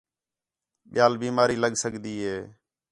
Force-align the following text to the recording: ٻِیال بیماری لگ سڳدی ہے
ٻِیال 0.91 1.13
بیماری 1.21 1.55
لگ 1.63 1.73
سڳدی 1.83 2.15
ہے 2.25 2.37